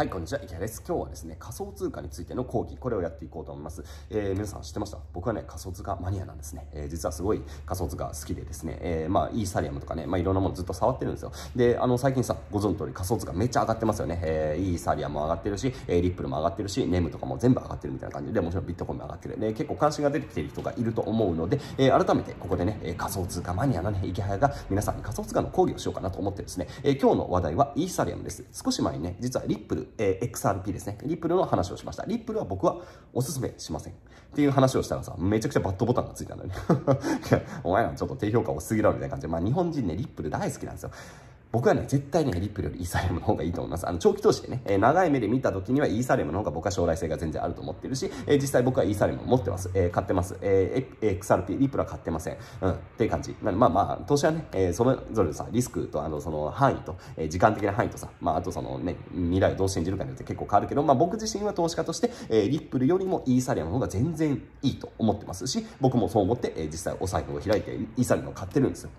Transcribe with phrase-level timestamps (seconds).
[0.00, 0.82] はい、こんにちは、池谷です。
[0.88, 3.84] 今日はですね、仮想通貨についての講義、これをやっていこうと思います。
[4.08, 4.98] えー、皆さん知ってました？
[5.12, 6.70] 僕はね、仮想通貨マニアなんですね。
[6.72, 11.32] えー、実はすごい仮想通貨好きでですね、えー、まあ、イーサリアムとかね、まあ、いろんなものずっと触ってるんですよ。
[11.54, 14.18] で、あの、最近さ、ご存知通り仮想通貨めっちゃ上がってますよね。
[14.24, 19.38] えー、イーサリアムも上がってるし、えー、リップルも上がってるし、ネムとかも全部上がってるみたいな感じで、もちろんビットコインも上がってる。
[19.38, 28.46] で、結構関心が出てきてる人がいると思うので、えー、改めてここでね、仮想通貨マニアのね、池谷が皆さんに仮想通貨の講義をしようかなと思ってですね、えー、今日の話題はイーサリアムです。
[28.64, 30.98] 少し前にね、実はリップル、えー、XRP ですね。
[31.04, 32.04] リップルの話をしました。
[32.06, 32.78] リップルは僕は
[33.12, 33.92] おすすめしません。
[33.92, 33.96] っ
[34.34, 36.56] ていう話をしたらさ、めちゃくちゃバットボタンがついたんだよね。
[37.64, 40.90] お前らちょっと低評価多すぎるみたいな感じで、まあ日本人ね、リップル大好きなんですよ。
[41.52, 43.88] 僕はね、絶対ね、リップルよりイーサリアムの方がいいと思います。
[43.88, 49.68] あの、長期投資でね、えー、長い目で見た時にはイーサリアムの方が僕は将来性が全然あると思ってるし、えー、実際僕はイーサリアム持ってます。
[49.74, 50.36] えー、買ってます。
[50.42, 52.36] えー、XRP、リップルは買ってません。
[52.60, 53.34] うん、っていう感じ。
[53.42, 68.90] まあまあ、投資はね、えー、それぞれさ、リスクと、あの、その範囲と、えー、時間的な範囲とさ、まあ、あとそのね、未来をどう信じるかによって結構変わるけど、まあ僕自身は投資家として、えー、リップルよりもイーサリアムの方が全然いいと思ってますし、僕もそう思って、えー、実際お財布を開いてイーサリアムを買ってるんですよ。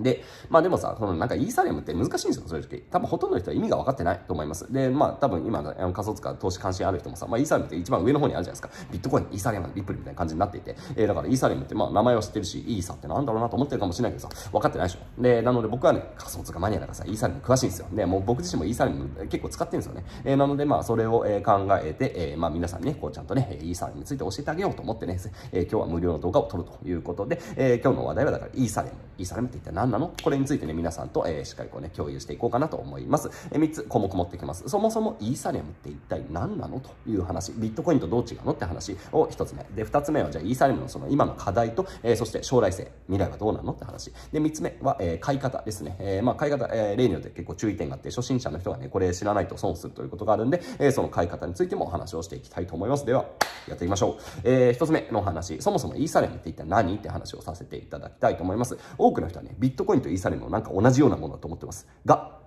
[0.00, 2.82] で、まあでもさ、そのなんかイーサリアムって難しいんですよ、正直。
[2.90, 4.72] 多分ほとんどの人は意味が分かってないと思います。
[4.72, 8.84] で、まあ多分今の仮想通貨投資関心ある人もさ、まあイーサリアムって一番上の方にあるじゃないですか。
[8.90, 10.76] ビットコイン、イーサリアム、リップルみたいな感じになっていて。
[10.96, 15.22] えー、だからイーサリアムってまあ名前は知ってるし、イーサってなんだろうなと思ってるかもしれないけどさ、分かってないでしょ。
[15.22, 17.86] で、なので僕はね、仮想通貨マニアだからさ、イーサリアム詳しいんですよ。
[17.92, 20.04] で、もう僕自身もイーサリアム結構使ってるんですよね。
[20.24, 25.18] えー、なのでまあそれを、え考えて、えー、まあ皆さんね、こうちゃんとね、イーサリアムについて教えてあげようと思ってね、
[25.52, 28.98] えー、今日は無料の動画を撮るということで、えー、今日の話題はだからイーサリアム。
[29.18, 30.14] イーサリアムって一体何何なの？
[30.22, 33.30] これについてね、皆さんと、えー、しっかりこうね、共有していこうかなと思います。
[33.50, 34.66] えー、3つ項目持ってきます。
[34.66, 36.80] そもそもイーサリアムって一体何なの？
[36.80, 38.52] という話、ビットコインとどう違うの？
[38.52, 39.64] って話を1つ目。
[39.74, 43.72] で、2つ目はじゃあイーサリアムのその今の課題と、えー、そして将来性、未来はどうなの？
[43.72, 44.10] って話。
[44.32, 45.96] で、3つ目は、えー、買い方ですね。
[45.98, 53.04] えー、まあ買い方、えー、例によって結構注意点があって、初心者の人がね、これ知らないと損するということがあるんで、えー、その買い方についてもお話をしていきたいと思います。
[53.04, 53.26] では、
[53.68, 54.22] やっていきましょう。
[54.44, 56.94] えー、1つ目の話、そもそもイーサリアムって一体何？
[56.94, 58.78] って話をさせていただきたいと思います。
[58.96, 61.88] 多くの人はね、ビッビットコインとイーサリアムのなんか同じようなものだと思ってます。
[62.06, 62.38] が、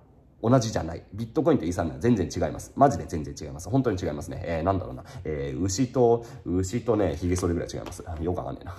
[0.42, 1.02] 同じじゃない。
[1.14, 2.72] ビットコインとイーサリアムは全然違います。
[2.76, 3.68] マジで全然違います。
[3.68, 4.40] 本当に違いますね。
[4.44, 5.04] えー、なんだろうな。
[5.24, 8.04] えー、牛と、牛とね、髭剃りぐらい違います。
[8.20, 8.74] よくわかんねえな。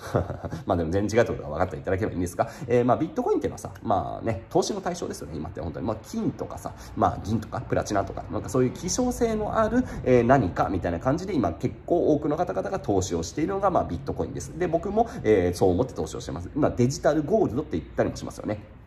[0.66, 5.86] まあでも全然違うってことが分かっていただければいいんですが、えー、まあビットコインっていうのはさ、まあね、投資の対象ですよね、今って本当に。
[5.86, 14.58] まあ金とかさ、まあ銀とかプラチナとか、なんかそういう希少性のある、えー、何かみたいな感じで今結構多くの方々が投資をしているのが、まあビットコインです。
[14.58, 16.50] で、僕も、えー、そう思って投資をしてます。
[16.56, 18.79] 今デジタルゴールドって言ったりもしますよね。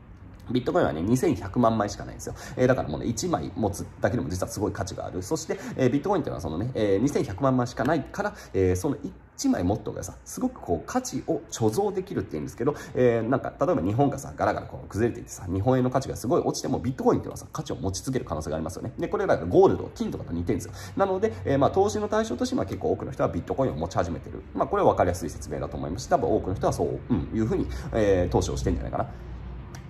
[0.53, 2.35] ビットコインはね、2100万枚しかないんですよ。
[2.57, 5.23] えー、だからもうね、1枚持つだけでも実はすごい価値がある。
[5.23, 8.97] そして、えー、ビットコインっていうのはそのね、えー、2100万枚しかないから、えー、その
[9.37, 18.93] 1枚持っとがさ、すごくこう価値を貯蔵できるっていうんですけど、えー、なんか、例えば日本がさ、ガラガラこう崩れていってさ、日本円の価値がすごい落ちても、ビットコインっていうのはさ、価値を持ち続ける可能性がありますよね。
[18.99, 20.73] で、これらがゴールド、金とかと似てるんですよ。
[20.97, 24.43] なので、えー、まあ、投資の対象として、まあ、結構多くの人はビットコインを持ち始めてる。
[24.55, 29.32] まあ、これは分かりやすい説明だと思いますし、多分多くの人はそう、うん、いうふうに、えー、投資をしてるんじゃないかな。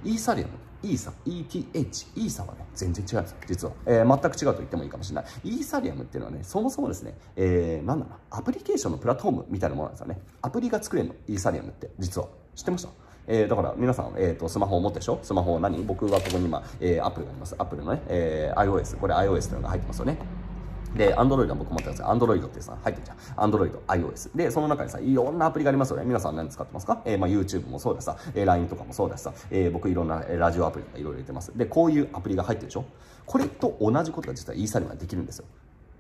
[0.05, 0.53] イーサリアム
[0.83, 3.75] イーサ、ETH、イーサはね、全然違うんですよ、実は。
[3.87, 5.25] えー、全く違うと言ってもいいかもしれない。
[5.45, 10.21] イーサリアムっていうのはね、そもそもですね、えー、なんだろうアプリケーションのプラットフォームみたいなものなんですよね。
[10.43, 12.29] アプリが作れるの、イーサリアムって、実は。
[12.55, 12.91] 知ってました
[13.29, 15.85] えー、だから皆さん、えーと、スマホを持ってでしょスマホ何？
[15.85, 17.55] 僕はここに今、えー、アップルがあります。
[17.57, 20.19] アップルのね、えー、iOS、これ iOS というのが入ってますよね。
[20.97, 23.43] で、アンドロイドは僕持ってますアンドロイドってさ、入ってるじゃん。
[23.45, 24.37] アンドロイド、iOS。
[24.37, 26.05] で、その中にさ、いろんなアプリがありますよね。
[26.05, 27.01] 皆さん何使ってますか？
[27.05, 31.57] えー、まあ YouTube もそうだしさ、えー、LINE とかもそうだしさ、えー、僕いろんなラジオアプリとかいろいろ入れてます。
[31.57, 32.85] で、こういうアプリが入ってるでしょ？
[33.25, 35.45] これと同じことが実はイーサリアムができるんですよ。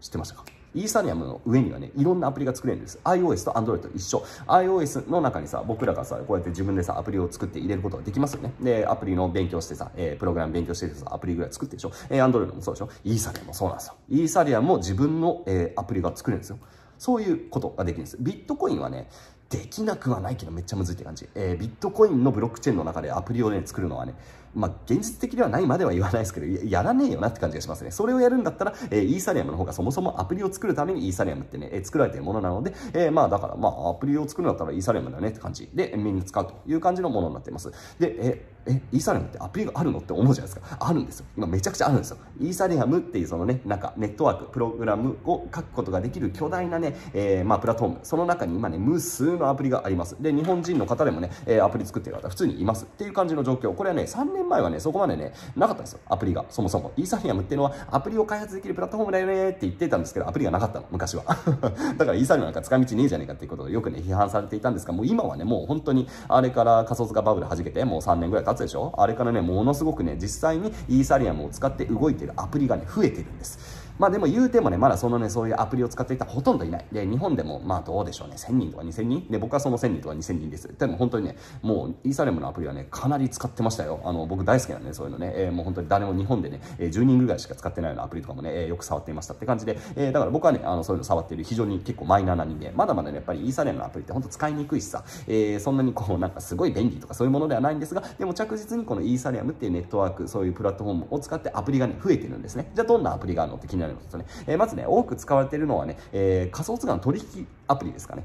[0.00, 0.44] 知ってましたか？
[0.75, 2.99] イーサリアムの上にはね、いろんなアプリが作れるんです。
[3.05, 4.25] iOS と Android と一緒。
[4.47, 8.53] iOS の中にさ、僕らがさ、こうやって自分でさ、アプリを作って入れることができますよね。
[8.60, 11.93] で、アプリの勉強してさ、えー、プログラム勉強してさ、アプリぐらい作ってでしょ。
[12.09, 12.88] えー、Android もそうでしょ。
[13.05, 13.94] イーサリアムもそうなんですよ。
[14.09, 16.59] イーサリアムも自分の、えー、アプリが作れるんですよ。
[16.99, 18.16] そういうことができるんです。
[18.21, 19.09] ビットコインはね、
[19.50, 21.28] できなくはないけどめっちゃむずいって感じ。
[21.34, 24.15] えー、ビットコインのブロックチェーンの中でアプリをね、作るのはね、
[24.55, 27.91] まあ、現実的ではないまでは言わないですけど、やらねえよなって感じがしますね。
[27.91, 37.71] それをやるんだったら、えー、イーサリアムの方がそもそもアプリを作るためにイーサリアムってね、えー、作られているものなので、えー、まあ、だから、まあ、アプリを作るんだったらイーサリアムだねって感じで、みんな使うという感じのものになっています。
[37.99, 38.16] で、
[38.61, 40.76] ええ、イーサリアムってアプリがあるのって思うじゃないですか。
[40.78, 41.26] あるんですよ。
[41.36, 42.18] 今めちゃくちゃあるんですよ。
[42.41, 48.04] イーサリアムっていうそのね、なんかネットワーク、プログラムを書くことができる巨大なね、えー、まあプラットフォーム。
[48.04, 50.16] その中に今ね、無数のアプリがあります。
[50.20, 53.74] で、日本人の方でもね、えー、アプリ作ってる方普通にいますっていう感じの状況。
[53.74, 56.00] これはね、3年前はね、そこまでね、なかったんですよ。
[56.09, 56.44] アプリが。
[56.48, 56.92] そもそも。
[56.97, 61.24] イーサリアムっていうのはアプリを開発できるプラットフォームだよねって言ってたんですけど、アプリがなかったの、昔は。
[61.98, 68.95] だからイーサリアムなんか使い道ねえじゃねえかっていうことをよくね、批判されていたんですが、もう今はね、もう本当に、あれから仮想通貨バブル弾けて、もう3年ぐらい経つでしょ？
[68.99, 73.82] あれからね、ものすごくね、実際にイーサリアムを使って動いてるアプリがね、増えてるんです。
[73.98, 76.86] まあでも言うてもね、まだそのね、そういうアプリを使っていたほとんどいない。
[76.92, 79.27] で、日本でも、まあどうでしょうね、1000人とか2000人？
[79.30, 80.68] で、僕はその1000人とか2000人です。
[80.77, 84.00] でも本当にね、もうイーサレムのアプリはね、かなり使ってましたよ。
[84.04, 92.72] あの、僕大好きなんで、そういうのね、えー、もう本当に誰も日本でね、え10人ぐらいしか使ってないようなアプリとかもね、えー、よく触っていましたって感じで、えー、だから僕はね、あの、そういうの触っている非常に結構マイナーな人間。
[92.74, 102.71] まだまだね、やっぱりイーサレムのアプリって本当使いにくいしさ、えー、そんなにこう、なんかすごい便利とかそういうものではないんですが、でも着実にこのイーサリアムっていうネットワーク、そういうプラットフォームを使ってアプリがね、増えてるんですね。
[102.74, 108.25] じゃあどんなアプリがあるのって気になりますとね、えー、まずね、多く使われているのはね、えー、仮想通貨の取引アプリですかね。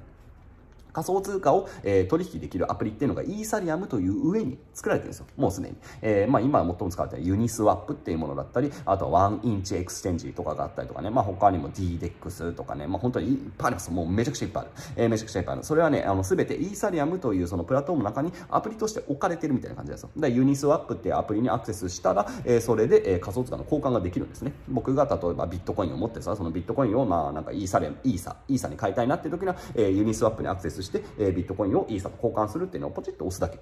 [0.98, 5.28] 仮想通貨を、えー、取引できるアプリっていうのがイーサリアムという上に作られてるんですよ。
[5.38, 5.76] もうすでに。
[6.02, 13.92] えー、まあ今最も使われている Uniswap っていうものだったり、あとは 1inch Exchange とかがあったりとかね、まあ他にも DDEX とかね、まあ本当にいっぱいあります。
[13.92, 14.72] もうめちゃくちゃいっぱいある。
[14.96, 15.64] えー、めちゃくちゃいっぱいある。
[15.64, 20.10] それはね、あの全てイーサリアムというそのプラットフォームの中にアプリとして置かれてるみたいな感じですよ。
[20.18, 24.54] で、 Uniswap っていうアプリにアクセスしたら、えー、それで、えー、仮想通貨の交換ができるんですね。
[24.68, 33.60] 僕が例えばビットコインを持ってさ、そのビットコインをまあなんかイーサリアム、イーサ、イーサに変えたいなっていう時には、えー、 Uniswap にアクセスして、してえー、ビットコインをイーサと交換するっていうのをポチッと押すだけ。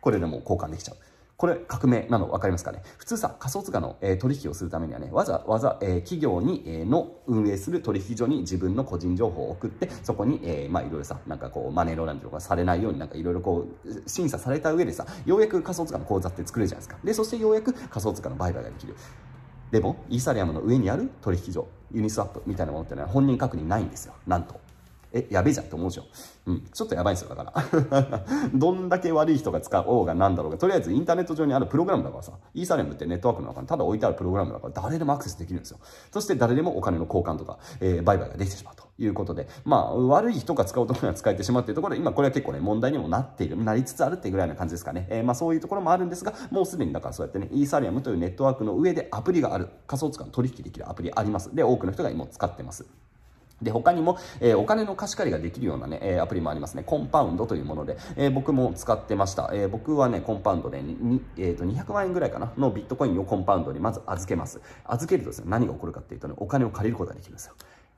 [0.00, 0.96] これでも交換できちゃう。
[1.36, 2.82] これ革命なの分かりますかね？
[2.96, 16.98] 普通さ仮想通貨の、えー、取引をするためにはねわざわざ、えー、企業に、えー、の運営する取引所に自分の個人情報を送ってそこに、えー、まあいろいろさなんかこうマネーローランドとかされないようになんかいろいろこう審査された上でさようやく仮想通貨の口座って作れるじゃないですか。
[17.02, 18.94] でそしてようやく仮想通貨の売買ができる。
[19.72, 24.14] でもイーサリアムの上にある取引所ユニスワップみたいなものってのは本人確認ないんですよ。
[24.24, 24.60] なんと。
[25.14, 26.04] え、やべえじゃんって思うでしょ。
[26.46, 26.60] うん。
[26.72, 27.52] ちょっとやばいんですよ、だか
[27.90, 28.24] ら。
[28.52, 35.78] どんだけ悪い人が使おうがなんだろうが、とりあえずインターネット上にあるプログラムだからさ、イーサレムってネットワークの中にただ置いてあるプログラムだから誰でもアクセスできるんですよ。
[36.12, 45.06] そして誰でもお金の交換とか、えー、売買ができてしまうということで、まあ、悪い人が使うところには使えてしまうっていうところで、今これは結構ね、問題にもなっている、なりつつあるっていうぐらいな感じですかね。
[45.10, 51.54] えー、まあそういうところもあるんですが、もうすでにだからそうやってね、イーサリアムというネットワークの上でアプリがある、仮想通貨の取引できるアプリあります。
[51.54, 53.03] で、多くの人が今使ってます。
[53.64, 56.84] で、他にも、えー、お金の貸し借りができるようなね、えー、アプリもありますね。
[56.84, 59.50] コンパウンドというもので、えー、僕も使ってました。
[59.52, 62.52] え僕はね、コンパウンドでに、えーと、200万円ぐらいかな？
[62.56, 64.60] のビットコインをコンパウンドにまず預けます。
[64.84, 67.54] 預けるとですね、何が起こるかっていうとね、お金を借りることができるんですよ。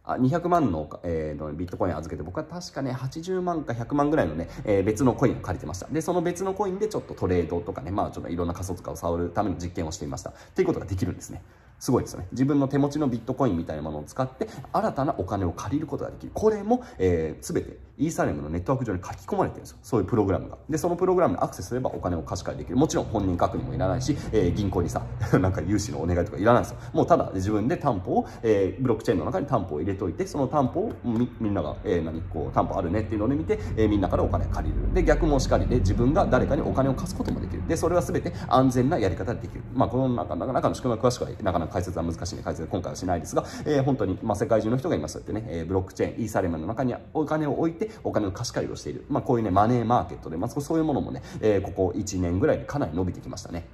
[0.06, 11.42] あ200万の,、えー、のビットコイン預けて僕は確かね80万か100万ぐらいのね、えー、別のコインを借りてましたでその別のコインでちょっとトレードとかねまあちょっといろんな仮想通貨を触るための実験をしていましたっていうことができるんですね
[11.78, 12.28] すごいですよね。
[12.32, 16.32] 自分の手持ちのビットコインみたいなものを使って、新たなお金を借りることができる。
[16.34, 19.78] これも、えー、すべてイーサレムのネットワーク上に書き込まれてるんですよ。
[19.82, 20.58] そういうプログラムが。
[20.69, 22.76] で、そのプログラムにアクセスすればお金を貸し借りできる。
[22.76, 25.02] もちろん本人確認もいらないし、えー、銀行にさ、
[25.40, 26.78] なんか融資のお願いとかいらないんですよ。
[26.93, 34.94] もうただ自分で担保を、えー、ブロックチェーンの中に担保を入れといて、その担保をみみんなが、えー、何、こう、担保あるねっていうので見て、えー、みんなからお金借りる。
[34.94, 37.66] で、逆もしかりで自分が誰かにお金を貸すこともできる。
[37.66, 39.62] で、それは全て安全なやり方でできる。
[39.75, 42.42] まあ、この中中の仕組みは詳しくはなかなか解説は難しいね。
[42.42, 49.05] 解説今回はしないですが、えー、本当に、まあ、世界中の人が今そうやってね、えー、ブロックチェーン、イーサレムの中にお金を置いて、お金の貸し借りをしている。
[49.09, 53.67] まあ、こういうね、マネーマーケットで、まあ、そういうものもね、えー、ここ1年ぐらいでかなり伸びてきましたね。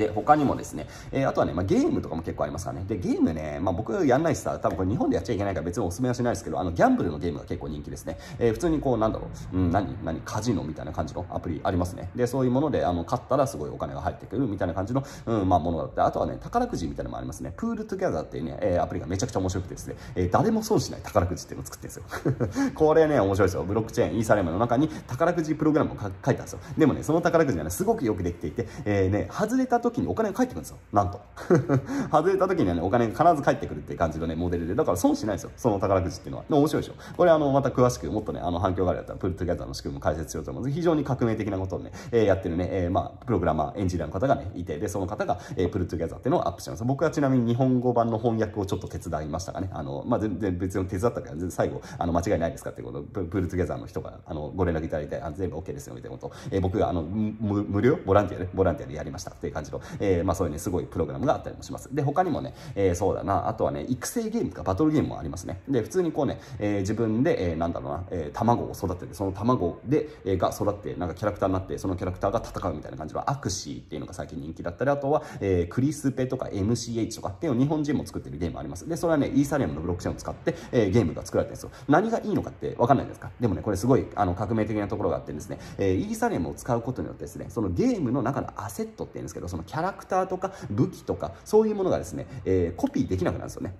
[0.00, 2.86] で、他にもですね、えー、あとはね、まあ、ゲームとかも結構ありますからね。
[2.88, 8.16] で、ゲームね、まあ、僕やんないしさ、多分これ日本でやっちゃいけないから別にお勧めはしないですけど、あの、ギャンブルのゲームが結構人気ですね。
[8.38, 12.08] えー、普通にこう、なんだろう、うん、何、何、カジノみたいな感じのアプリありますね。
[12.16, 17.52] で、そういうもので、あの、勝ったらすごいお金が入ってくるみたいな感じの、うん、まあ、ものだって、あとはね、宝くじみたいなのもありますね。
[17.56, 22.72] PoolTogether っていうね、えー、アプリがめちゃくちゃ面白くてですね、えー、誰も損しない宝くじっていうのを作ってるんですよ。
[22.74, 23.64] これね、面白いですよ。
[23.64, 26.60] ブロックチェーン、イーサリアムの中に宝くじプログラムを書いてあるんですよ。
[26.78, 30.78] でもね、その宝くじがね、すごくよくできていて、えー、ね、外れた時にお金が返ってくるんですよ。
[30.92, 31.20] なんと。
[32.12, 35.50] 外れた時にはね、お金が必ず返ってくるっていう感じのね、モデルで、だから損しないですよ。
[35.56, 36.44] その宝くじっていうのは。
[36.48, 36.94] 面白いでしょ。
[37.16, 40.74] これあの、また詳しく、もっとね、あの、反響があるやったら、 PoolTogether の仕組みも解説しようと思います。
[40.74, 46.84] 非常に革命的なことをね、えー、やってるね、えー、まあ、プログラマー、エンジニアの方がね、いて、で、その方が、えー、 PoolTogether っていうのをアップしてます。
[46.84, 49.70] 僕はちなみに日本語版の翻訳をちょっと手伝いましたかね。
[49.72, 57.96] あの、まあ、全然別に手伝ったから、最後、あの、間違いないですかっていうこと PoolTogether の人が、あの、ご連絡いただいて、あ全部 OK ですよ、みたいなことを、えー、僕が、あの、無料？
[58.04, 61.88] ボランティアで、ボランティアでやりましたっていう感じの、えー、まあ、そういうね、すごいプログラムがあったりもします。
[61.94, 65.60] で、他にもね、えー、そうだな、あとはね、育成ゲームとかバトルゲームもありますね。
[65.68, 78.88] で、普通にこうね、えー、自分で、えー、なんだろうな、えー、卵を育てて、その卵で、えー、が育って、なんかキャラクターになって、そのキャラクターが戦うみたいな感じのアクシーっていうのが最近人気だったり、あとは、えー、クリスペとか MCH とかっていう日本人も作ってるゲームあります。
[78.88, 81.70] で、それはね、イーサリアムのブロックチェーンを使って、えー、ゲームが作られてるんですよ。
[81.88, 83.30] 何がいいのかってわかんないですか？
[83.40, 93.74] でもね、これすごいあの革命的なところがあってですね、えー、イーサリアムを使うことによってですね、そのゲームの中のアセットっていうんですけど、そのキャラクターとか武器とか、そういうものがですね、えー、コピーできなくなるんですよね。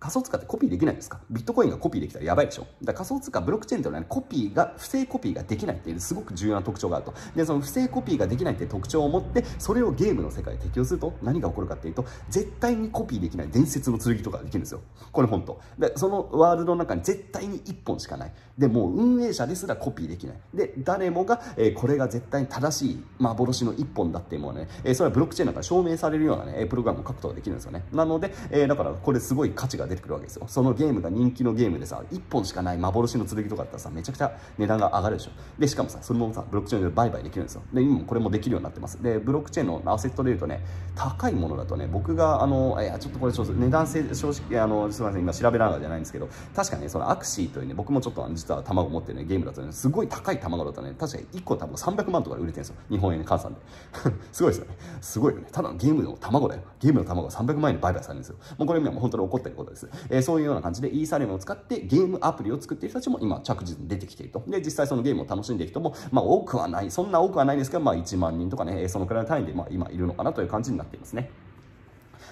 [0.00, 1.20] 仮想通貨ってコピーできないんですか？
[1.30, 2.66] ビットコインがコピーできたらやばいでしょ？
[2.82, 7.14] だ仮想通貨ブロックチェーンっていうのは、ね、コピーが不正コピーができないっていうすごく重要な特徴があると。
[7.36, 14.80] でその不正コピーができないっていう特徴を持ってそれをゲームの世界で適用すると何が起こるかっていうと絶対にコピーできない伝説の剣とかができるんですよ。
[15.12, 15.60] これ本当。
[15.78, 18.32] でそのワールドの中に絶対に1本しかない。
[18.56, 20.36] でもう運営者ですらコピーできない。
[20.54, 27.84] で誰もが、えー、これが絶対に正しい幻の1本だっていうものね、えー、それはブロックチェーンなんか証明されるようなねプログラムを書くことができるんですよね。
[27.92, 30.46] なので、えー、だからこれすごい価値が出てくるわけですよ。
[30.48, 35.30] そのゲームが人気のゲームでさ1本しかない幻の剣とかだったらさめちゃくちゃ値段が上がるでしょ。
[35.58, 37.62] でしかもさそれもさブロックチェーンで売買できるんですよ。
[37.72, 39.02] で今もこれもできるようになってます。
[39.02, 52.76] でブロックチェーンのアセットでいうとね高いものだとね僕があのいやちょっとこれちょっと値段正直あのすみません今調べながらじゃないんですけど確かに、ね、そのアクシーというね僕もちょっと実は卵持ってるねゲームだとねすごい高い卵だとね確かに1個多分300万とか売れてるんですよ。
[52.88, 53.60] 日本円換算で。
[54.32, 54.76] すごいですよね。
[55.00, 55.48] すごいよね。
[55.50, 56.62] ただのゲームの卵だよ。
[56.80, 58.36] ゲームの卵が300万円で売買されるんですよ。
[58.58, 64.42] もうこれ今も本当に起こってることです、えー、そういうような感じでイーサリアムを使ってゲームアプリを作っている人たちも今着実に出てきていると。
[64.46, 71.30] で実際そのゲームを楽しんでいる人もまあ多くはないそんな多くはないですけどまあ1万人とかねそのくらいの単位でま今いるのかなという感じになっていますね。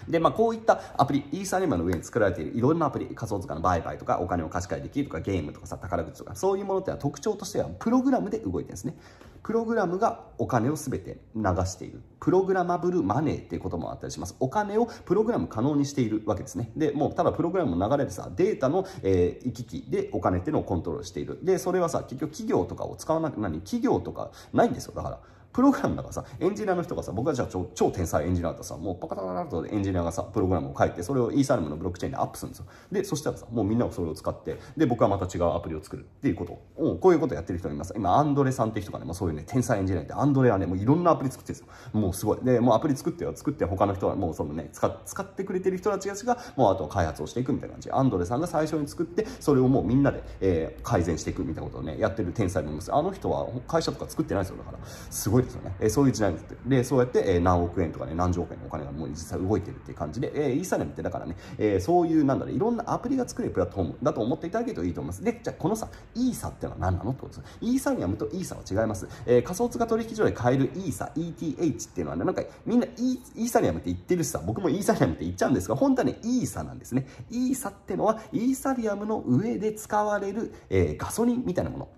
[0.08, 8.96] で、まあ、こういったアプリ、イーサリアムの上に作られているいろんなアプリ、仮想通貨の売買とか、お金を貸し借りできるとか、ゲームとかさ、宝くじとか、そういうものってのは特徴としては、プログラムで動いてるんですね。
[9.42, 12.02] プログラムがお金を全て流している。
[12.20, 14.36] プログラマブルマネーっていうこともあったりします。
[14.40, 16.70] お金をプログラム可能にしているわけですね。
[16.76, 21.38] で、もうただプログラムの流れでさ、データの、えー、行き来でお金っていうのをコントロールしている。
[21.42, 24.94] で、それはさ、結局企業とかを使わなくなり、企業とかないんですよ。
[24.94, 25.20] だから。
[25.52, 32.66] プログラムだからさ、エンジニアの人がさ、僕はじゃあ超超天才エンジニアだったらさ、もうパカパカパカとエンジニアがさ、プログラムを書いて、それをイーサルムのブロックチェーンでアップするんですよ。
[32.92, 37.92] で、そしたらさ、もうみんながそれを使って、で、僕はまた違うアプリを作るっていうことを、こういうことやってる人がいます。
[37.96, 42.00] 今、アンドレさんって人がね、もうそういうね、天才エンジニアで、アンドレはね、もういろんなアプリ作ってるんですよ。
[42.00, 42.38] もうすごい。
[42.42, 47.90] で、もうアプリ作ってよ、作って他の人はもうそのね、使使ってくれてる人たちが、もうあと開発をしていくみたいな感じ。
[47.90, 52.94] アンドレさんが最初に作って、それをもうみんなで、えー、改善していくみたいなことをね、やってる天才もいます。
[52.94, 54.58] あの人は会社とか作ってないですよ。
[54.58, 55.74] だから、すごいですよね。
[55.80, 65.24] えー、そういう時代ですでそうやって、え何億円とかね何十億円のお金がもう実際動いてるっていう感じで、えー、イーサレムってだからね、えー、そういうなんだろういろんなアプリが作れるプラットフォームだと思っていただけるといいと思います。
[65.24, 77.06] でじゃあこのさイーサっていうのは何なのってことですイーサリアムとイーサは違います、えー、仮想通貨取引所で買えるイーサ ETH っていうのはねなんかみんなイーサリアムって言ってるしさ僕もイーサリアムって言っちゃうんですが本当はねイーサなんですね。
[77.30, 81.88] イーサっていうのはイーサリアムの上で使われる、えー、ガソリンみたいなもの。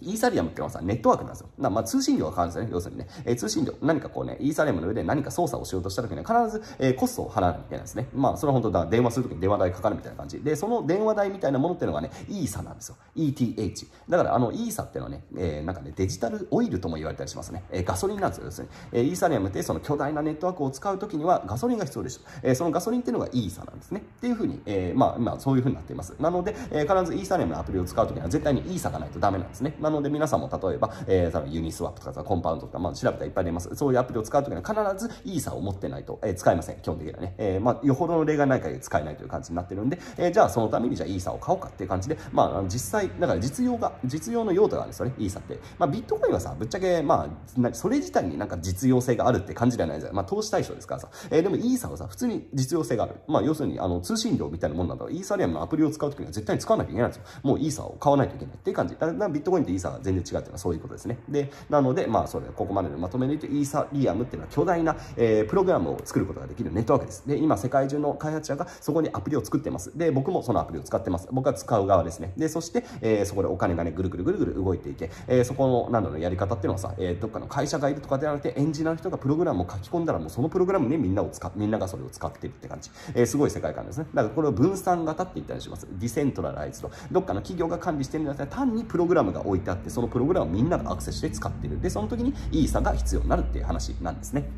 [0.00, 1.48] イーサリアムっていうのはさ、ネットワークなんですよ。
[1.58, 2.70] まあ通信料がかかるんですよね。
[2.72, 3.08] 要するにね。
[3.24, 3.74] えー、通信料。
[3.82, 8.08] 何かこうね、イーサリアムの上で何か操作をしようとした時には必ず、えー、コストを払わなきゃいけなんですね。
[8.14, 10.40] まあそれは本当だ、電話する時に電話代かかるみたいな感じ。
[10.40, 12.96] で、その電話代みたいなものっていうのがね、イーサなんですよ。
[13.16, 13.86] ETH。
[14.08, 17.64] だからあの、イーサっていうのはね、えー、なんかね、デジタルオイルとも言われたりしますね。
[17.70, 18.44] えー、ガソリンなんですよ。
[18.46, 18.72] 要するに。
[18.92, 22.20] えー、イーサリアムってその巨大なネットワークを使う時にはガソリンが必要でしょ。
[22.42, 24.00] えー、そのガソリンっていうのがイーサなんですね。
[24.00, 26.14] っていうふうに、えー、まあ、まあ、そういうふうになっています。
[26.20, 29.74] なので、えー、必ずイーサリアムのアプリを使う時には絶対にイーサがないとダメなんですね。
[29.90, 33.74] なので皆さんも例え例えば、えー、ユニスワップとか、コンパウンドとか、まあ、調べたらいっぱい出ます。
[33.74, 36.80] そういうアプリを使うときには必ずイーサを持ってないと、えー、使えません。
[36.80, 37.34] 基本的にはね。
[37.38, 45.58] えー、まあ、よほどの例がない限り使えないという感じになってるんで、えー、じゃあそのためにじゃあイーサを買おうかっていう感じで、まあ、実際、だから実用が、実用の用途があるんですよね、イーサって。
[45.78, 47.28] まあ、ビットコインはさ、ぶっちゃけ、ま
[47.62, 50.14] あ、それ自体になんか実用性があるって感じではないじゃん。
[50.14, 51.08] まあ、投資対象ですからさ。
[51.30, 53.14] えー、でもイーサはさ、普通に実用性がある。
[53.26, 57.24] まあ、要するに、あの、通信料みたいなもんなんだから、イーサリアムのアプリを使うときには絶対に使わなきゃいけないんですよ。
[57.42, 58.94] もうイーサを買わないといけないっていう感じ。
[58.94, 61.18] だからビットコインとイーサが全然違うっていうのはそういうことですね。
[61.28, 67.26] で、なので、まあ、それ、ここまででまとめると、イーサリアムっていうのは巨大な、えー、プログラムを作ることができるネットワークです。
[67.26, 69.96] で、今、世界中の開発者がそこにアプリを作ってます。
[69.96, 71.28] で、僕もそのアプリを使ってます。
[71.30, 72.32] 僕は使う側ですね。
[72.36, 82.90] で、そして、えー、そこでお金がね、ぐるぐるぐるぐる動いていて、えー、そこの、なんだろう、やり方っていうのはさ、えー、どっかの会社がいるとかではなくて、エンジニアの人がプログラムを書き込んだら、もうそのプログラムね、みんなを使みんながそれを使ってるって感じ。
[83.14, 84.06] えー、すごい世界観ですね。
[84.14, 85.86] だからこれを分散型って言ったりします。
[85.90, 86.90] ディセントラライズド。
[87.10, 91.80] どっかの企業が管理してるんじゃなくて、単にプログラムが置いてあって、そのプログラムをみんながアクセスして使ってる。
[91.80, 94.48] で、そのの時にイーサが必要になるっていう話なんですね。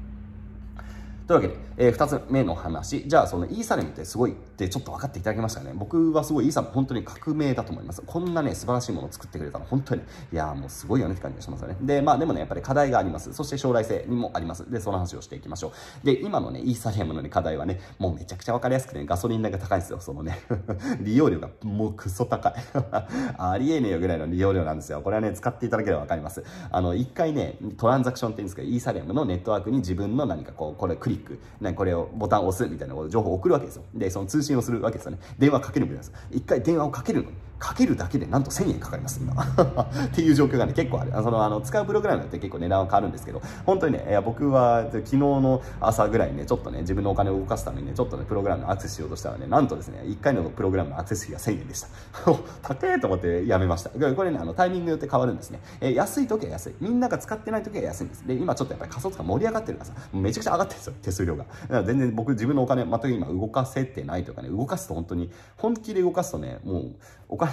[1.27, 3.07] というわけで、えー、2つ目の話。
[3.07, 5.73] じゃあ、そのイーサレムってすごいってちょっと分かっていただけましたね。
[5.75, 8.03] 僕はすごいイーサレム本当に革命だと思います。
[8.05, 10.03] こんなね、素晴らしいものを作ってくれたの本当に、
[10.33, 11.77] いやもうすごいよねって感じがしますよね。
[11.81, 13.33] で、まあでもね、やっぱり課題があります。
[13.33, 14.71] そして将来性にもあります。
[14.71, 16.07] で、その話をしていきましょう。
[16.07, 20.01] で、今のね、イーサレムの、ね、課題はね、もうめちゃくちゃ分かりやすくて、ね、ガソリン代が高いんですよ。
[20.01, 20.39] そのね、
[21.01, 22.55] 利用料がもうクソ高い。
[23.39, 25.01] ありえねえよぐらいの利用料なんですよ。
[25.01, 26.45] これはね、使っていただければ分かります。
[26.71, 33.85] あの、一回ね、トランザクションって言うんですけど、イーサレムのネットワークに自分の何かこう、これクリック、ね、これをボタンを押すみたいな情報を送るわけですよ。
[33.95, 35.19] で、その通信信をするわけですよね。
[35.39, 36.13] 電話かけるみたいです。
[36.31, 37.31] 一回電話をかけるの
[37.61, 39.35] かけるだけでなんと1000円かかります、今。
[39.45, 41.13] っていう状況がね、結構ある。
[41.13, 51.89] その、あの、使うプログラムによって結構値段は変わるんですけど、本当にね、いや僕は昨日の朝ぐらいね、ちょっとね、自分のお金を動かすためにね、ちょっとね、プログラムのアクセスしようとしたらね、なんとですね、1回のプログラムのアクセス費が1000円でした。
[52.63, 53.91] 高えと思ってやめました。
[53.91, 55.61] これね、あの、タイミングによって変わるんですね。
[55.83, 56.75] えー、安い時は安い。
[56.81, 58.27] みんなが使ってない時は安いんです。
[58.27, 61.45] で、今ちょっとやっぱり仮想通貨盛り上がってるからさ、めちゃくちゃ上がってるんですよ、手数料が。
[61.45, 66.95] だから全然僕自分のお金、全く今動かせてないというかね、動かすと本当に、本気で動かすとね、もう、
[67.29, 67.50] お金、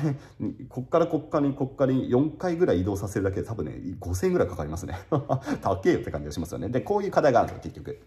[0.70, 4.98] こっからこっからに、こっからに4回ぐらい移動させるだけで多分ね、5000円ぐらいかかりますね。
[5.62, 6.70] 高えよって感じがしますよね。
[6.70, 8.00] で、こういう課題があるんですよ、結局。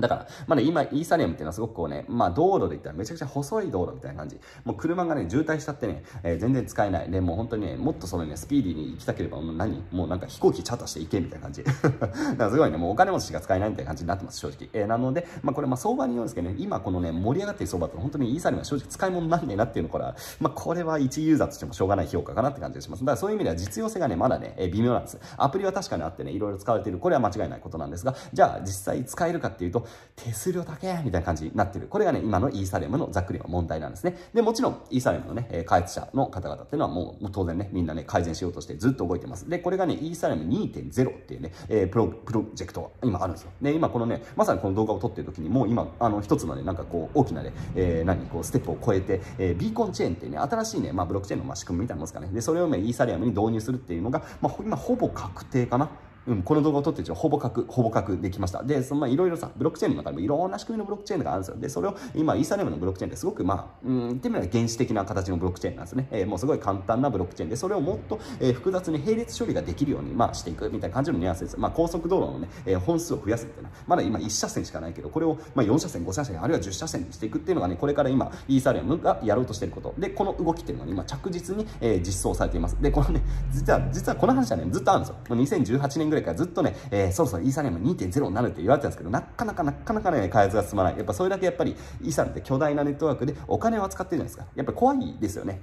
[0.00, 4.38] だから、まあね、今、イーサリアムっていうのはすごくこうね、まあ道路で言ったらめちゃくちゃ細い道路みたいな感じ。
[4.64, 7.10] もう車がね、渋滞しちゃってね、えー、全然使えない。
[7.10, 9.82] で、もう本当にね、もっとそのね、スピーディーに行きたければ、もう何？
[9.90, 11.64] もうなんか飛行機チャータして行けみたいな感じ。
[11.64, 14.68] だからすごいね、もうお金持ちしか使えないみたいな感じになってます、正直。
[14.72, 23.00] えー、なので、まあこれまあ相場によるんですけどね、今このね、盛り上がってる相場って本当にイーサリアムは正直使い物になんねえなっていうのから、まあこれは一ユーザーとしてもしょうがない評価かなって感じがします。
[23.00, 25.18] だからそういう意味では実用性がね、まだね、えー、微妙なんです。
[25.36, 26.98] アプリは確かにあってね、いろいろ使われている。
[26.98, 31.86] これは間違いないことなんですが、じゃあ実際使えるかっていうと、手数料だけみたいな感じになってる。
[31.86, 34.16] これがね、今のイーサレムのざっくりの問題なんですね。
[34.34, 39.48] で、もちろん、イーサレムのね、開発者の方々っていうのはもう、もう当然ね、みんなね、改善しようとしてずっと動いてます。
[39.48, 43.50] で、これがね、イーサレム2.0っていうね、えー、プロ、プロジェクトが今あるんですよ。
[43.62, 52.28] で、今このね、まさにこの動画を撮ってる時にもう今、あの、一つのね、なんかこう、大きなね、えー、何、こう、ステップを超えて、えー、ビーコンチェーンっていうね、新しいね、まあ、ブロックチェーンのまあ仕組みみたいなもんですかね。
[52.32, 55.90] で、それをね、イーサリアムに導入するっていうのが、まあ、今ほぼ確定かな。
[56.28, 58.62] うん、この動画を撮ってほぼ確、ほぼ確できました。
[58.62, 61.56] で、そのまあいろいろさ、ブロックチェーンの中でもいろんな仕組みのブロックチェーンがあるんですよ。
[61.56, 66.06] で、それを今、イーサレムのブロックチェーンってすごくまあ、うん、ってみれば原始的な形のブロックチェーンなんですね。
[66.10, 71.58] えー、もうすごい簡単なブロックチェーンで、それをもっと、えー、複雑に並列処理ができるように、まあ、していくみたいな感じのニュアンスです。
[71.58, 73.70] まあ、高速道路のね、えー、本数を増やすみたいな。
[73.86, 79.94] まだ今1車線しかないけど、これをまあ4車線、5車線、あるいは10車線にしていくっていうのがね、これから今、イーサレムがやろうとしていること。
[79.98, 82.76] で、この動きっていうのが、ね、今着実に、えー、実装されています。
[82.80, 85.16] で、このね、実は、実はこの話はね、ずっとあるんですよ。
[85.28, 90.96] 2018年ぐらいからずっとね、えー、そろそろイーサリアム2.0になるって言われてたんですけど、なかなかなかなかね、開発が進まない。
[90.96, 94.46] やっぱそれだけやっぱり、イーサリアムって巨大なネットワークでお金を扱ってるじゃないですか。
[94.54, 95.60] やっぱ怖いですよね。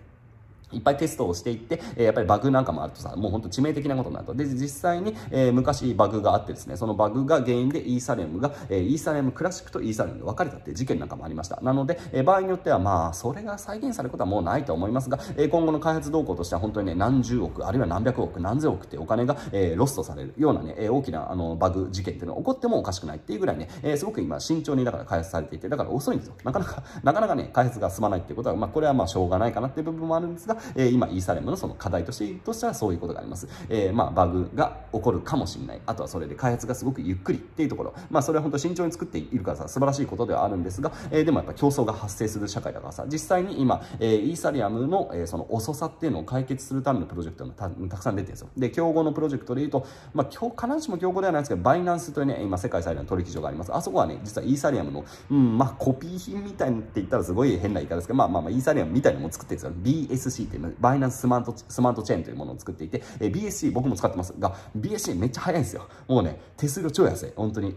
[0.71, 4.33] いっぱいテストをしていって、え、やっぱりバグなんかもあるとさ、もう本当致命的なことになると。
[4.33, 11.59] で、実際に、えー、昔バグがあってですね、そのバグが原因でイーサレムが、えー、イーサレムクラシックとイーサレムで分かれたっていう事件なんかもありました。
[11.61, 26.35] なので、えー、場合によってはまあ、それが再現されることはもうないと思いますが、えー、今後の開発動向としては本当にね、何十億、あるいは何百億、何千億ってお金が、えー、ロストされるようなね、え、大きなあのバグ事件っていうのが起こってもおかしくないっていうぐらいね、えー、すごく今慎重にだから開発されていて、だから遅いんですよ。
[26.43, 33.47] なかなか、なかなかね、開発が進まないっていうことは、まあ、これはまあ、しょうがないかなっていう部分もあるんですが、えー、今、イーサレムのその課題としてとしてはそういうことがあります。
[33.69, 35.81] えー、まあ、バグが起こるかもしれない。
[35.85, 37.93] あとはそれで開発がすごくゆっくりっていうところ。
[38.09, 48.49] まあ、それは本当慎重に作っているからさ、素晴らしいことではあるんですが、えー、でもやっぱ競争が発生する社会だからさ、実際に今、えー、イーサリアムの、えー、その遅さっていうのを解決するためのプロジェクトがたたくさん出てるんですよ。
[48.57, 53.75] で、競合のプロジェクトで言うと、まあ、今日必ずしも競合ではないですけど、バイナンスというね、今世界最大の取引所があります。
[53.75, 60.07] あそこはね、実はイーサリアムの、うん、まあ、コピー品みたいって言ったらすごい変な言い方ですけど、まあまあまあ、イーサリアムみたいなものを作ってるんですよ。
[60.09, 65.87] BSC って、バイナンススマートスマートチェーンというものを作っていて、え BSC 僕も使ってますが、BSC めっちゃ早いんですよ。
[66.07, 67.33] もうね、手数料超安い。
[67.35, 67.75] 本当に。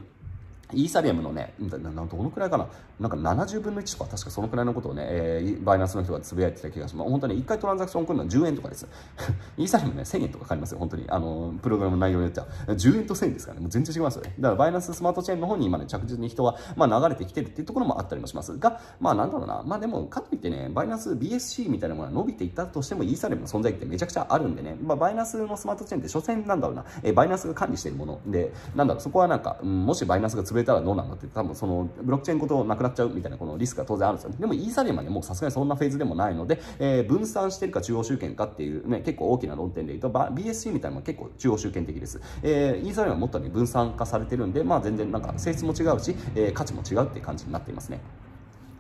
[0.72, 2.68] イーサリアムのね、どのくらいかな、
[3.00, 7.11] なんか70分の1とか、確かそのくらいのことをね、えー、バイナンスの人がつぶやいてた気がします。
[7.11, 8.87] 本当に1回トランザクション送るのは10円とかです。
[9.57, 11.04] イーサリアムね、1000円とかかかりますよ、本当に。
[11.09, 12.46] あの、プログラムの内容によっては。
[12.68, 14.35] 10円と1000円ですからね、もう全然違いますよね。
[14.38, 48.01] だからバイナンススマートチェーンの方に今ね、着実に人は、まあ、流れてきてるっていうところもあったりもしますが、まあなんだろうな、まあでも、かといってね、バイナンス BSC みたいなものが伸びていったとしても、イーサリアムの存在ってめちゃくちゃあるんでね、まあバイナンスのスマートチェーンって所詮なんだろうな、えー、バイナンスが管理しているもので、なんだろう、そこはなんか、うん、もしバイナンスがつぶ潰れたらどうなんだって多分そのブロックチェーンごとなくなっちゃうみたいなこのリスクが当然あるんですよ、ね、でもイーサリアムはねもうさすがにそんなフェーズでもないので、えー、分散してるか中央集権かっていうね結構大きな論点で言うと BSC みたいなのも結構中央集権的です、えー、イーサリアムはもっとね分散化されてるんでまあ全然なんか性質も違うし、えー、価値も違うっていう感じになっていますね。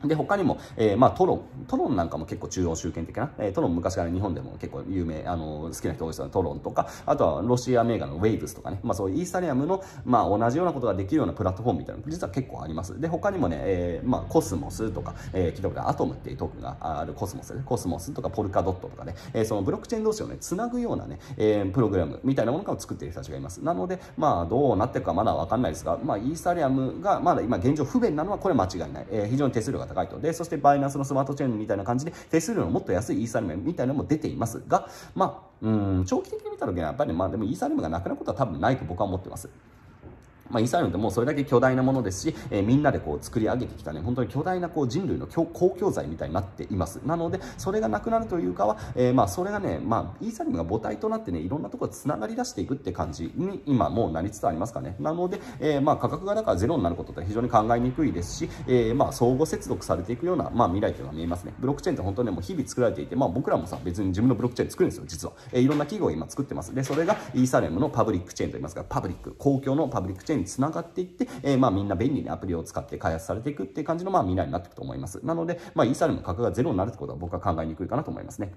[0.04, 1.40] で、他にも、えー、まあ、トロン。
[1.66, 3.32] トロンなんかも結構中央集権的な。
[3.38, 6.30] えー、トロン昔から日本でも結構有名、あの、好きな人多いですよね。
[6.32, 8.80] トロンとか、あとはロシアメーガのウェイブスとかね。
[8.82, 13.00] まあ、そういうイーサリアムの、まあ、同じようなことができるようなプラットフォームみたいなの実は結構あります。
[13.00, 17.62] で、他にもね、えー、まあ、コスモスとか、えー、聞いたことアトムっていうトークンがあるコスモスね。
[17.64, 23.58] コスモスとかポルカドットとかね、えー、そのブロックチェーン同士をね、つなぐようなね、えー、プログラムみたいなものかを作っている人たちがいます。
[23.64, 29.06] なので、まあ、どうなっていくかまだわかんないですが、まあ、イーサリアムがまだ今現状不便なのはこれ間違いない。
[29.10, 30.20] えー、非常に手数料が高いと。
[30.20, 39.48] で、そしてバイナンスのスマートチェーンみたいな感じで手数料のもっと安いイーサリアムみたいなのも出ていますが、まあ、うん長期的に見た時はやっぱりまあでもイーサリアムがなくなることは多分ないと僕は思ってます。
[40.50, 47.00] まあ、イーサリアムってもうそれだけ巨大なものですし、えー、みんなでこう作り上げてきたね、本当に巨大なこう人類の公共財みたいになっています。
[47.04, 54.96] なので、それがなくなるというかは、えー、まあ、それがね、まあ、イーサリアムが母体となってね、いろんなところつながり出していくって感じに今もうなりつつありますかね。
[55.00, 61.54] なので、えー、まあ、価格がだからゼロになることって非常に考えにくいですし、えー、まあ、相互接続されていくような、まあ、未来というのが見えますね。
[61.58, 65.34] ブロックチェーンって本当に、もう日々作られていて、まあ、僕らもさ、別に自分のブロックチェーン作るんですよ、実は。
[65.52, 66.74] えー、いろんな企業が今作ってます。
[66.74, 75.24] で、それがイーサリアムのパブリックチェーンといいますか、パブリック、公共のパブリックチェーンにつながっていって、えー、まあみんな便利にアプリを使って開発されていくっていう感じのまあ未来になっていくと思います。
[75.24, 78.54] なので、まあイーサリアムの価格がゼロになるってことは僕は考えにくいかなと思いますね。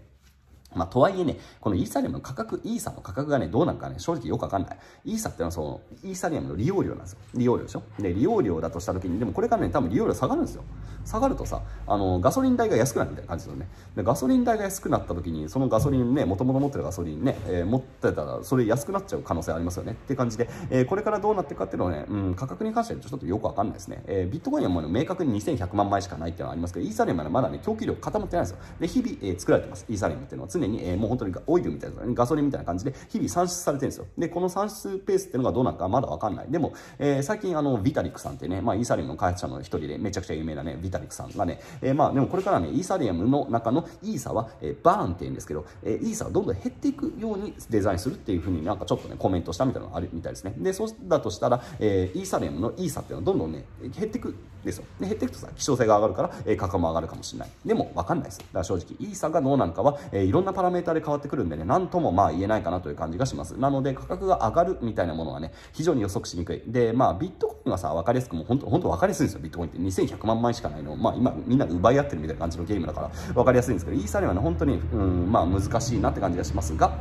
[0.76, 4.78] まあ、とはいえね、このイーサリアムの価格、イーサの価格がね、どうなるかね、正直よくわかんない。
[5.06, 7.20] イーサってのはその、イーサリアムの利用料なんですよ。
[7.36, 10.64] 利用料でしょで、利用料だとした時に、でもこれからね、多分利用料下がるんですよ。
[11.06, 13.68] 下がるとさ、あの、ガソリン代が安くなるみたいな感じですよね。
[13.96, 19.94] で、ガソリン代が安くなった時に、そのガソリンね、もともと持ってるガソリンね、えー、持ってたら、それ安くなっちゃう可能性ありますよね。
[19.94, 24.04] っていう感じで、えー、これからどうなっていくかっていうのはね、うん、価格に関してはちょっとよくわかんないですね。
[24.08, 28.64] えー、ビットコインはもう、ね、明確に2100万枚しかないっていうのはありますけど、イーサリアムはまだね、供給量固まってないんですよ。
[28.80, 29.86] で、日々、えー、作られてます。
[29.90, 34.06] イーサリアムっていうのは常常に、えー、もう本当にオイルみたいな、ガソリンみたいな感じで日々産出されてるんですよ。
[34.17, 36.47] で、この産出ペースっていうのがどうなるかまだわかんない。
[36.50, 50.54] でも、えー、最近あの、ビタリックさんってね、まあ、イーサリアムの開発者の一人でめちゃくちゃ有名なね、ビタリックさんがね、えー、まあ、でもこれからね、イーサリアムの中のイーサは、えー、バーンって言うんですけど、えー、イーサはどんどん減っていくようにデザインするっていうふうになんかちょっとね、コメントしたみたいなのがあるみたいですね。
[50.58, 54.86] で、そうだとしたら、えー、イーサリアムのイーサっていうのはどんどんね、減っていくですよ。
[55.00, 57.50] で、減っていくとさ、希少性が上がるから、えー、価格も上がるかもしれない。
[57.65, 58.39] でも、わかんないです。
[58.39, 63.58] だから正直、イーサがどうなるかは、えー、いろんなパラメータで変わってくるんでね、なんともまあ言えないかなという感じがします。
[63.58, 66.62] なので、価格が上がるみたいなものはね、非常に予測しにくい。
[66.67, 69.80] で、まあ、ビットコインはさ、分かりやすくもう本当、本当分かりやすいんですよ、ビットコインって。
[69.80, 70.95] 2100万枚しかないの。
[70.95, 76.97] まあ、今、みんなで奪い合ってるみたいな感じのゲームだから、分かりやすいんですけど、イーサリアムはね、本当に、うん、まあ、難しいなって感じがしますが、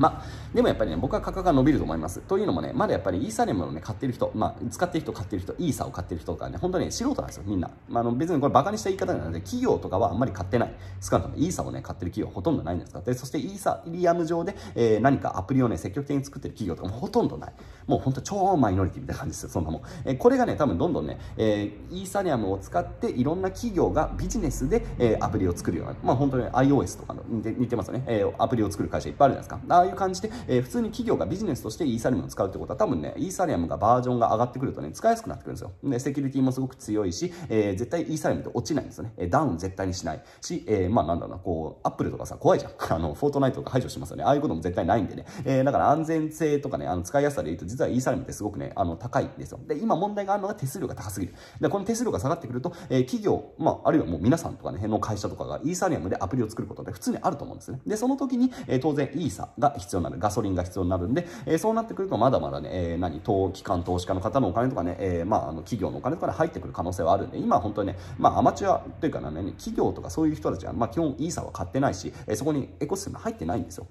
[0.00, 2.20] まあ、でもやっぱりね、僕は価格が伸びると思います。
[2.20, 7.70] というのもね、まだやっぱりイーサリアムをね、買ってる人、まあ、使ってる人、買ってる人、イーサを買ってる人とかね、本当に、ね、素人なんですよ、みんな。
[7.86, 10.74] まあ、あの別にこれバカにした言い方なので、企業とかはあんまり買ってない。
[11.02, 17.52] 少なくともイーサをね、買ってる企業ほとんどないんですかで、そしてイーサリアム上で、えー、何かアプリをね、積極的に作ってる企業とかもほとんどない。
[17.86, 19.82] もう本当超マイノリティみたいな感じですよ、そんなもん。
[20.06, 29.89] えー、これがね、多分どんどんね、えー、イーサリアムを使っていろんな企業がビジネスで、えー、アプリを作るような、まあ本当に iOS とかの似て似てますよね、えー、アプリを作る会社いっぱいあるじゃないですか。
[29.90, 35.72] いう感じで、えー、普通に企業がビジネスとしてイーサリアムを使うってことは多分ね、イーサリアムがバージョンが上がってくるとね、使いやすくなってくるんですよ。
[35.84, 39.12] で、セキュリティもすごく強いし、えー、絶対イーサリアムって落ちないんですよね。
[39.16, 42.72] えダウン絶対にしないし、えー、まあなんだろうな、こう、アップルとかさ、怖いじゃん。
[42.94, 44.24] あの、フォートナイトとか排除しますよね。
[44.24, 45.24] ああいうことも絶対ないんでね。
[45.44, 49.60] えー、だから安全性とかね、あの、使いやすさで言うと、実はイーサリアムってすごくね、あの、高いんですよ。
[49.66, 51.34] で、今問題があるのが手数料が高すぎる。
[51.60, 57.80] で、この手数料が下がってくると、えー、企業、まあ、あるいはもう皆さんとかね、の会社とかがイーサリアムでアプリを作ることって普通にあると思うんですね。
[57.86, 60.18] で、その時に、えー、当然イーサが必要になる。
[60.18, 73.86] ガソリンが必要になるんで、えー、そうなってくるとまだまだね、えー、何、投機関投資家の方のお金とかね、えー、まあ、あの企業のお金とかで入ってくる可能性はあるんで、今本当にね、まあ、アマチュアというかね、企業とかそういう人たちは、まあ、基本イーサは買ってないし、え、そこにエコシステム入ってないんですよ。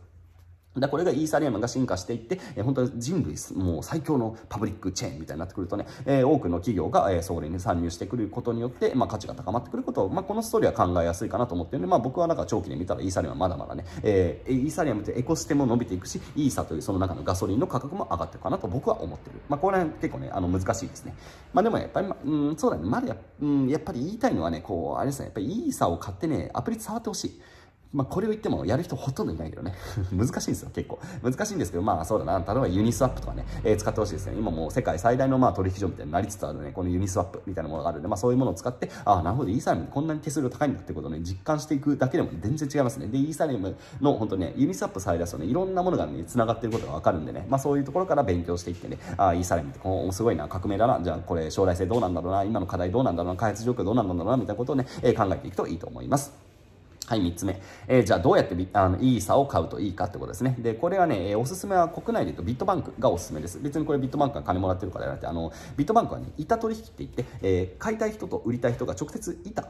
[0.77, 19.41] だこれがイーサリアムが進化していって、えー、本当に人類もう最強のパブリックチェーンみたいになってくるとね、えー、多くの企業が、えー、そこに、参入してくることによって、まあ、価値が高まってくることを、まあ、このストーリーは考えやすいかなと思ってるんで、まあ、僕はなんか長期で見たらイーサリアムはまだまだね、えー、イーサリアムってエコシステムも伸びていくし、イーサというその中のガソリンの価格も上がっていくかなと僕は思ってる。
[19.49, 21.15] まあ、これは結構ね、あの難しいですね。
[21.53, 27.41] まあ、でもやっぱり、まうん、そうだね、まだや,、うん、やっぱり言いたいのはね、こう、あれですね、やっぱりイーサを買ってね、アプリ触ってほしい。
[27.91, 29.73] まあ、これを言ってもやる人ほとんどいないけどね。
[30.13, 30.99] 難しいんですよ、結構。
[31.23, 32.37] 難しいんですけど、まあそうだな。
[32.37, 34.35] 例えばユニスワップとかね、えー、使ってほしいですね。
[34.37, 43.07] 今もう世界最大のまあ取引所みたいになりつつあるね、このユニスワップみたいなものがあるんで、まあそういうものを使って、ああ、なるほど、イーサリアムこんなに手数料高いんだってことをね、実感していくだけでも全然違いますね。
[43.07, 56.48] で、イーサリアムの本当ね、ユニスワップ触り出すとね、いろんなものがね、繋がっていることがわかるんでね、まあそういうところから勉強していってね、ああ、イーサリアムってこうすごいな、革命だな、じゃあこれ将来性どうなんだろうな、今の課題どうなんだろうな、開発状況どうなんだろうな、みたいなことをね、えー、考えていくといいと思います。
[57.09, 57.59] はい、3つ目。
[57.87, 60.55] えー、じゃあどうやってあのイーサを買うといいかってことですね。
[60.59, 63.59] で、これはねえ、おすすめは国内で言うとビットバンクがおすすめです。
[63.59, 69.67] 別にこれビットバンクが金もらってるからじゃなくて、あの、ビットバンクはね、板取引って言って、えー、買いたい人と売りたい人が直接板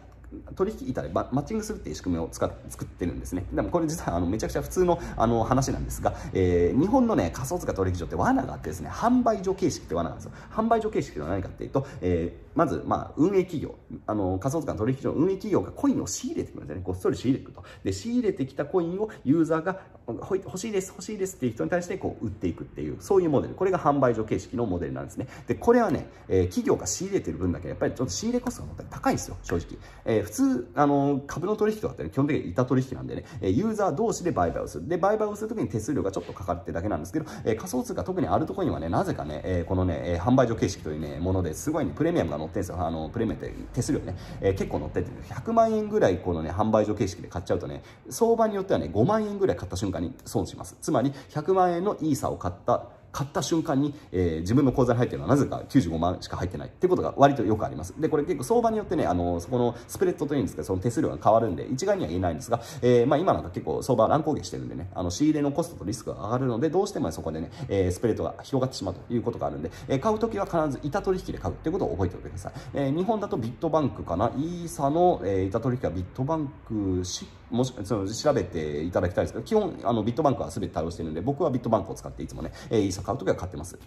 [0.56, 3.45] 取引板でマッチングするっていう仕組みを使っ作ってるんですね。
[3.52, 10.32] でもこれ実はあのめちゃくちゃ普通のあの話なんですが、えー、日本のね、仮想通貨取引所って罠があってですね、販売所形式って罠なんですよ。
[10.52, 16.82] 販売所形式は何かっていうと、えー、まず、まあ、運営企業、あの、仮想通貨の取引所の運営企業がコインを仕入れてくるんですね。
[16.84, 17.63] ごっそり仕入れてくと。
[17.86, 23.54] で、仕入れてきたコインをユーザーが欲しいです、欲しいですっていう人に対してこう売っていくっていう、そういうモデル。
[23.54, 25.28] これが販売所形式のモデルなんですね。
[25.48, 29.78] で、これはね、えー、企業が仕入れてる分だけやっぱりちょっと仕入れコストが高いんですよ、正直。
[30.04, 34.88] えー、普通、あの、株の取引とかって、ね、基本的に板取引なんでね、ユーザー同士で売買をする。
[34.89, 42.86] で、売買をするときに手数料がちょっとかかるってだけなんですけど、えー、仮想通貨、特にアルトコインはね、なぜかね、えー、このね、販売所形式というね、ものですごいね、プレミアムが載ってるんですよ。
[42.86, 50.78] あの、プレミアムって手数料ね、えー、結構載ってて、100万円ぐらいこのね、販売所形式で買っちゃうとね、相場によってはね、5万円ぐらい買った瞬間に損します。
[50.82, 58.00] つまり、100万円のイーサを買った買った瞬間に、えー、自分の口座に入ってるのはなぜか95万しか入ってないってことが割とよくあります。
[58.00, 72.54] で、これ結構相場によってね、あの、そこのスプレッドというんですけど、その手数料が変わるんで、一概には言えないんですが、えー、まあ今なんか結構相場乱高下してるんでね、あの、仕入れのコストとリスクが上がるので、どうしてもそこでね、えー、スプレッドが広がってしまうということがあるんで、えー、買うときは必ず板取引で買うってことを覚えておいてください。
[72.74, 77.04] えー、日本だとビットバンクかな、イーサの、えー、板取引はビットバンク、
[77.50, 83.78] もし、その調べていただきたいですけど、基本、あの、ビットバンクは全て対応してるんで、僕はビットバンクを使っていつもね、えー、イーサ買うときは買ってます。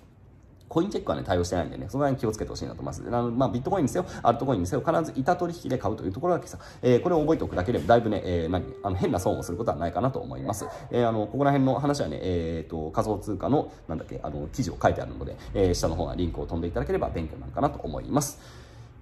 [0.72, 3.03] コインチェックはね、対応してないんでね、その辺気をつけてほしいなと思います。
[3.07, 10.66] あのまあ、ビットコインにせよ、アルトコインにせよ、必ず板取引で買うというところだけさ、えー、これを覚えておくだけでだいぶね、えー、何あの変な損をすることはないかなと思います。
[10.90, 18.40] えー、あの、ここら辺の話はね、え、ー、と、仮想通貨の、なんだっけ、あの、記事を書いてあるので、えー、下の方はリンクを飛んでいただければ勉強になるかなと思います。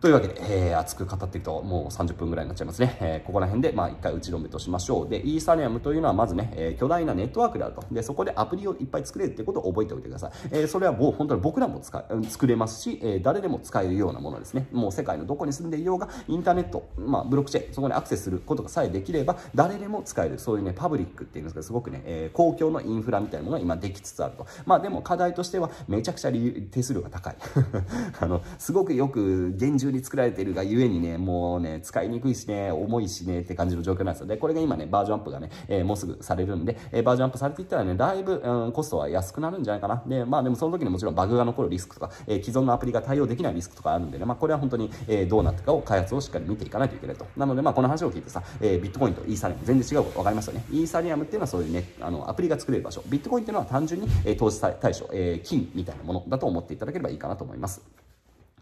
[0.00, 2.96] というわけで、えー、熱く語っていくともう30分ぐらいになっちゃいますね。
[3.02, 5.08] えー、ここら辺で、まあ、一回打ち止めとしましょう。
[5.10, 7.84] で、イーサリアムというのはまずね、えー、巨大なネットワークであると。
[7.92, 10.30] で、そこでアプリをいっぱい作れるってことを覚えておいてください。
[10.52, 14.68] えー、それはもう本当に僕らも使作れますし、えー、誰でも使えるようなものですね。
[14.72, 24.46] もう世界のどこに住んでいようが、インターネット、まあ、ブロックチェーン、そこにアクセスすることがさえできれば、誰でも使える、そういうね、パブリックっていうんですけど、すごくね、えー、公共のインフラみたいなものが今できつつあると。
[24.64, 26.32] まあ、でも課題としては、めちゃくちゃ
[26.70, 27.36] 手数料が高い。
[28.18, 34.26] あの、すごくよく厳重に作られているがゆえにね、もうね、使いにくいしね、重いしねって感じの状況なんですよ。
[34.26, 40.03] で、これが今ね、バージョンアップがね、えー、もうすぐされるんで、えー、バージョンアップされていったらね、だいぶ、うん、コストは安くなるんじゃないかな。
[40.07, 47.26] で、まあでもその時にもちろんバグが残るリスクとか、えー、既存のアプリが対応できないリスクとかあるんでね、まあこれは本当に、え、どうなってかを開発をしっかり見ていかないといけないと。
[47.37, 50.64] なので、まあこの話を聞いてさ、え、ビットコインとイーサリアム全然違うこと分かりましたね。
[50.70, 53.03] イーサリアムっていうのはそういうね、あの、アプリが作れる場所。
[53.09, 57.99] ビットコインっていうのは単純に、え、投資対象、え、金みたいなものだと思っていただければいいかなと思います。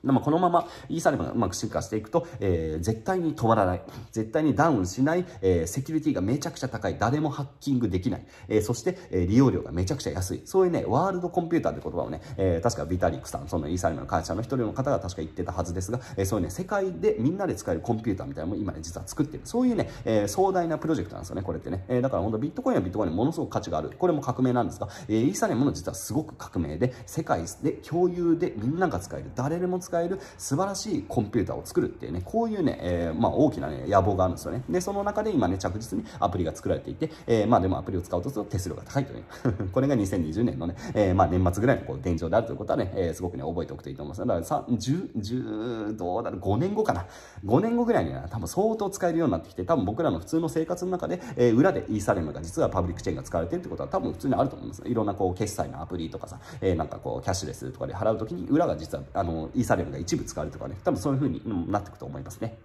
[0.05, 3.83] でもこのままイーサリアムがうまく進化していくと、えー、絶対に止まらない、
[4.13, 19.43] 絶対にダウンしない、えー、セキュリティがめちゃくちゃ高い、誰もハッキングできない、えー、そして、えー、利用料がめちゃくちゃ安い、そういうね、ワールドコンピューターって言葉をね、えー、確かビタリックさん、そのイーサリアムの会社の一人の方が確か言ってたはずですが、えー、そういうね、世界でみんなで使えるコンピューターみたいなのも今ね、実は作ってる。
[19.45, 21.85] そういうね、えー、壮大なプロジェクトなんですよね、これってね。
[21.89, 23.91] えー、だから本当ビットコインはビットコインにものすごく価値がある。
[23.99, 34.63] これも革命なんですが、えー、イーサリアムの実はすごく革命で、世界で共有でみんなが使える、誰でも使える使える素晴らしいコンピューターを作るっていうね、こういうね、えー、まあ大きなね、野望があるんですよね。
[34.69, 39.25] で、その中で今ね、着実にアプリが作られていて、えー、まあでもアプリを使うとすると手数料が高いという。
[39.73, 44.21] これが2020年のね、えー、まあ年末ぐらいのこう現状であるということはね、えー、すごくね、覚えておくといいと思います。
[44.21, 47.07] だからさ、10、どうだろう、5年後かな。
[47.45, 54.83] 5年後ぐらいには多分相当使えるようになってきて、多分僕らの普通の生活の中で、えー、裏でイーサレムが実はパブリックチェーンが使われてるってことは多分普通にあると思います。
[54.87, 62.59] いろんなこう決済のアプリとかさ、えー、なんかこうキャッシュレスとかで払うときに裏が実はあのイーサが一部使われるとかね、多分そういう風になっていくと思いますね。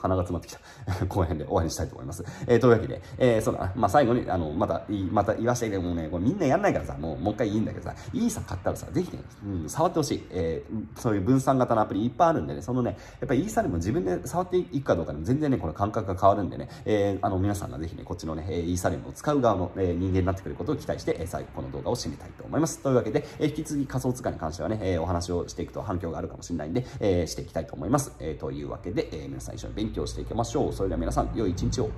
[0.00, 1.06] 鼻が詰まってきた。
[1.06, 2.24] この辺で終わりにしたいと思います。
[2.46, 3.72] えー、というわけで、えー、そうだな。
[3.74, 10.26] まあ、最後に、あの、また、また言わせてけどもね、これみんなやんないからさ、もう、もう一回いいんだけどさ、いいさ買ったらさ、ぜひね、うん、触ってほしい。
[10.30, 22.80] えー、そういう分散型のアプリいっぱいあるんでね、そのね、やっぱりイーサでも自分で触っていくかどうかでも全然ね、これ感覚が変わるんでね、えー、あの、皆さんがぜひね、こっちのね、イーサレムを使う側の、えー、人間になってくることを期待して、えー、最後この動画を締めたいと思います。
[22.80, 28.12] というわけで、えー、引き続き仮想通貨に関してはね、えー、お話をしていくと反響があるかもしれないんで、えー、していきたいと思います。
[28.20, 30.72] えー、というわけで、えー、皆さん一緒に勉強していきましょう。
[30.74, 31.90] それでは皆さん、良い一日を。